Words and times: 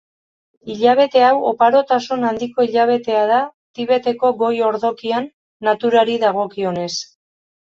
Hilabete 0.75 1.19
hau 1.25 1.33
oparotasun 1.49 2.25
handiko 2.31 2.65
hilabetea 2.69 3.21
da 3.33 3.37
Tibeteko 3.81 4.33
Goi-ordokian 4.41 5.29
naturari 5.71 6.17
dagokionez. 6.25 6.91